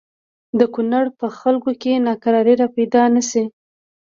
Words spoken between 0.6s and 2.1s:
کونړ په خلکو کې